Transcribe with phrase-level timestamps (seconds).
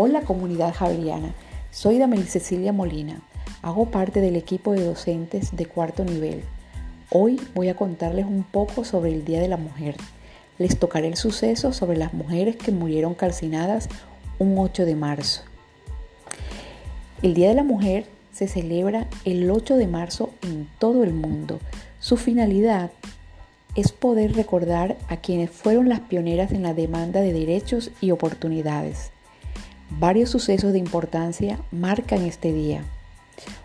[0.00, 1.34] Hola comunidad javeriana,
[1.72, 3.20] soy Damel Cecilia Molina,
[3.62, 6.44] hago parte del equipo de docentes de cuarto nivel.
[7.10, 9.96] Hoy voy a contarles un poco sobre el Día de la Mujer.
[10.56, 13.88] Les tocaré el suceso sobre las mujeres que murieron calcinadas
[14.38, 15.42] un 8 de marzo.
[17.20, 21.58] El Día de la Mujer se celebra el 8 de marzo en todo el mundo.
[21.98, 22.92] Su finalidad
[23.74, 29.10] es poder recordar a quienes fueron las pioneras en la demanda de derechos y oportunidades.
[29.90, 32.84] Varios sucesos de importancia marcan este día.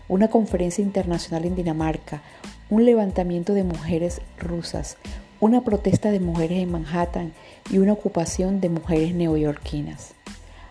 [0.08, 2.22] Una conferencia internacional en Dinamarca,
[2.70, 4.96] un levantamiento de mujeres rusas,
[5.38, 7.34] una protesta de mujeres en Manhattan
[7.70, 10.14] y una ocupación de mujeres neoyorquinas.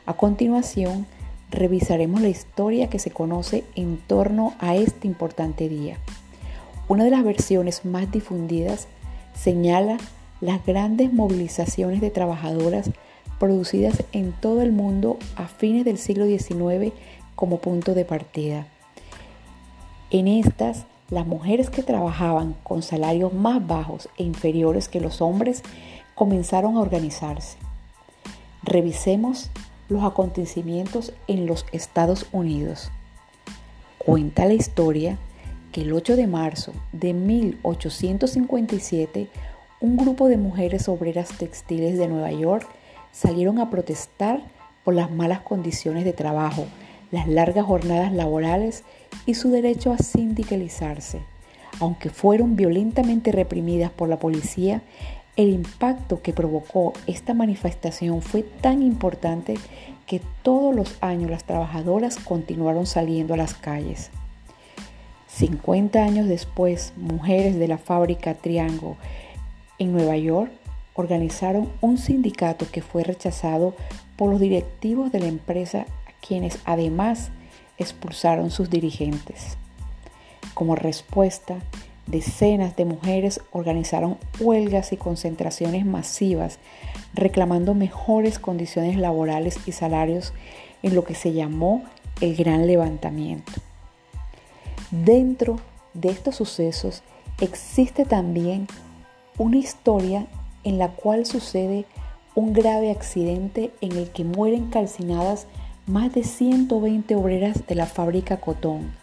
[0.07, 1.05] A continuación,
[1.52, 5.98] revisaremos la historia que se conoce en torno a este importante día.
[6.88, 8.88] Una de las versiones más difundidas
[9.40, 9.98] señala
[10.41, 12.90] las grandes movilizaciones de trabajadoras
[13.39, 16.93] producidas en todo el mundo a fines del siglo XIX
[17.35, 18.67] como punto de partida.
[20.12, 25.63] En estas, las mujeres que trabajaban con salarios más bajos e inferiores que los hombres
[26.15, 27.57] comenzaron a organizarse.
[28.62, 29.49] Revisemos
[29.90, 32.91] los acontecimientos en los Estados Unidos.
[33.97, 35.18] Cuenta la historia
[35.71, 39.27] que el 8 de marzo de 1857,
[39.81, 42.68] un grupo de mujeres obreras textiles de Nueva York
[43.13, 44.41] salieron a protestar
[44.83, 46.65] por las malas condiciones de trabajo,
[47.11, 48.83] las largas jornadas laborales
[49.25, 51.21] y su derecho a sindicalizarse.
[51.79, 54.81] Aunque fueron violentamente reprimidas por la policía,
[55.35, 59.55] el impacto que provocó esta manifestación fue tan importante
[60.05, 64.11] que todos los años las trabajadoras continuaron saliendo a las calles.
[65.28, 68.95] 50 años después, mujeres de la fábrica Triangle
[69.79, 70.51] en Nueva York
[70.96, 73.75] organizaron un sindicato que fue rechazado
[74.16, 75.86] por los directivos de la empresa,
[76.26, 77.30] quienes además
[77.78, 79.58] expulsaron sus dirigentes.
[80.53, 81.58] Como respuesta,
[82.06, 86.59] decenas de mujeres organizaron huelgas y concentraciones masivas
[87.14, 90.34] reclamando mejores condiciones laborales y salarios
[90.84, 91.84] en lo que se llamó
[92.22, 93.52] el Gran Levantamiento.
[94.92, 95.59] Dentro
[95.94, 97.03] de estos sucesos
[97.40, 98.68] existe también
[99.38, 100.28] una historia
[100.63, 101.85] en la cual sucede
[102.35, 105.47] un grave accidente en el que mueren calcinadas
[105.85, 108.94] más de 120 obreras de la fábrica Cotón.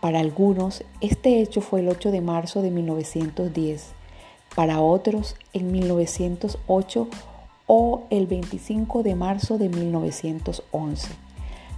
[0.00, 3.92] Para algunos, este hecho fue el 8 de marzo de 1910,
[4.56, 7.08] para otros en 1908
[7.66, 11.08] o el 25 de marzo de 1911.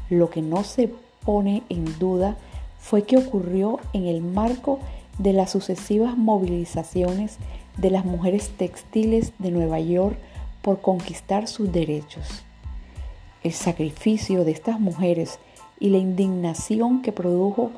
[0.08, 0.91] Lo que no se
[1.24, 2.36] pone en duda
[2.78, 4.78] fue que ocurrió en el marco
[5.18, 7.38] de las sucesivas movilizaciones
[7.77, 10.16] de las mujeres textiles de Nueva York
[10.62, 12.44] por conquistar sus derechos.
[13.43, 15.38] El sacrificio de estas mujeres
[15.81, 17.72] y la indignación que produjo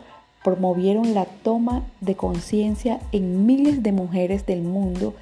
[0.45, 5.15] promovieron la toma de conciencia en miles de mujeres del mundo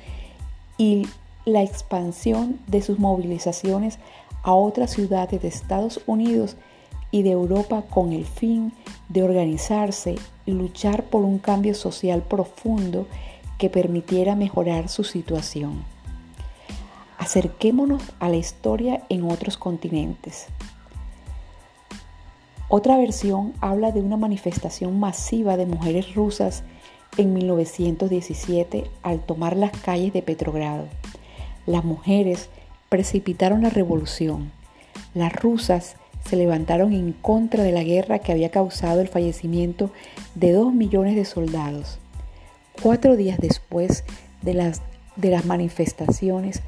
[0.78, 1.06] y
[1.44, 3.98] la expansión de sus movilizaciones
[4.42, 6.56] a otras ciudades de Estados Unidos
[7.12, 8.72] y de Europa con el fin
[9.08, 13.06] de organizarse y luchar por un cambio social profundo
[13.58, 15.84] que permitiera mejorar su situación.
[17.18, 20.48] Acerquémonos a la historia en otros continentes.
[22.68, 26.64] Otra versión habla de una manifestación masiva de mujeres rusas
[27.18, 30.86] en 1917 al tomar las calles de Petrogrado.
[31.66, 32.48] Las mujeres
[32.88, 34.50] precipitaron la revolución.
[35.14, 39.90] Las rusas se levantaron en contra de la guerra que había causado el fallecimiento
[40.34, 41.98] de dos millones de soldados.
[42.82, 44.02] Cuatro días después
[44.40, 44.82] de las,
[45.14, 46.62] de las manifestaciones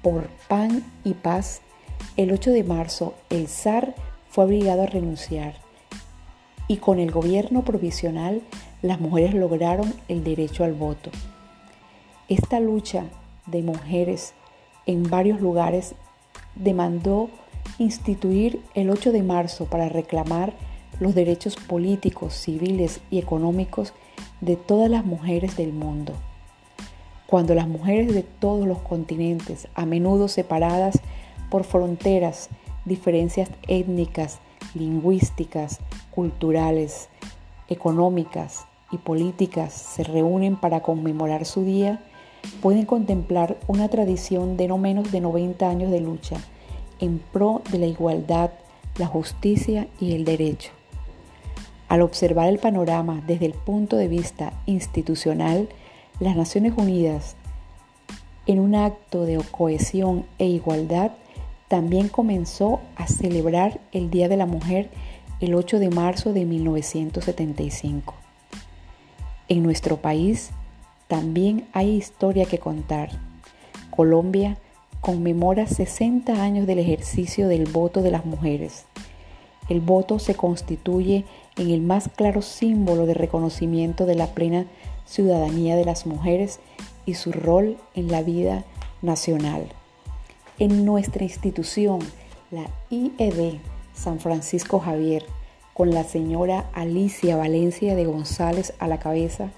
[0.00, 1.60] por pan y paz,
[2.16, 3.94] el 8 de marzo el zar
[4.30, 5.56] fue obligado a renunciar
[6.68, 8.40] y con el gobierno provisional
[8.80, 11.10] las mujeres lograron el derecho al voto.
[12.30, 13.04] Esta lucha
[13.44, 14.32] de mujeres
[14.86, 15.94] en varios lugares
[16.54, 17.28] demandó
[17.76, 20.54] instituir el 8 de marzo para reclamar
[20.98, 23.92] los derechos políticos, civiles y económicos
[24.42, 26.12] de todas las mujeres del mundo.
[27.26, 31.00] Cuando las mujeres de todos los continentes, a menudo separadas
[31.48, 32.50] por fronteras,
[32.84, 34.40] diferencias étnicas,
[34.74, 35.78] lingüísticas,
[36.10, 37.08] culturales,
[37.68, 42.02] económicas y políticas, se reúnen para conmemorar su día,
[42.60, 46.36] pueden contemplar una tradición de no menos de 90 años de lucha
[46.98, 48.50] en pro de la igualdad,
[48.98, 50.72] la justicia y el derecho.
[51.92, 55.68] Al observar el panorama desde el punto de vista institucional,
[56.20, 57.36] las Naciones Unidas,
[58.46, 61.10] en un acto de cohesión e igualdad,
[61.68, 64.88] también comenzó a celebrar el Día de la Mujer
[65.40, 68.14] el 8 de marzo de 1975.
[69.48, 70.48] En nuestro país
[71.08, 73.10] también hay historia que contar.
[73.90, 74.56] Colombia
[75.02, 78.86] conmemora 60 años del ejercicio del voto de las mujeres.
[79.72, 81.24] El voto se constituye
[81.56, 84.66] en el más claro símbolo de reconocimiento de la plena
[85.06, 86.60] ciudadanía de las mujeres
[87.06, 88.66] y su rol en la vida
[89.00, 89.64] nacional.
[90.58, 92.00] En nuestra institución,
[92.50, 93.60] la IED
[93.94, 95.24] San Francisco Javier,
[95.72, 99.52] con la señora Alicia Valencia de González a la cabeza,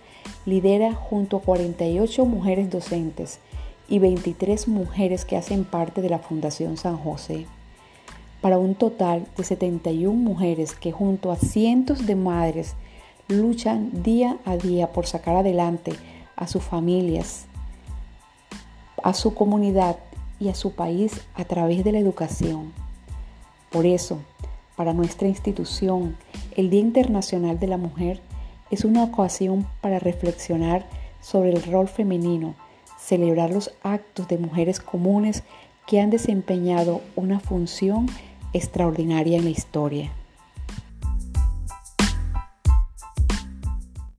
[0.47, 3.41] lidera junto a 48 mujeres docentes
[3.89, 7.47] y 23 mujeres que hacen parte de la Fundación San José,
[8.45, 12.75] para un total de 71 mujeres que junto a cientos de madres
[13.27, 15.95] luchan día a día por sacar adelante
[16.37, 17.47] a sus familias,
[19.03, 19.97] a su comunidad
[20.39, 22.75] y a su país a través de la educación.
[23.71, 24.19] Por eso,
[24.77, 26.15] para nuestra institución,
[26.55, 28.21] el Día Internacional de la Mujer
[28.71, 30.85] es una ocasión para reflexionar
[31.23, 32.57] sobre el rol femenino,
[32.99, 35.45] celebrar los actos de mujeres comunes
[35.87, 38.07] que han desempeñado una función
[38.55, 40.11] extraordinaria en la historia.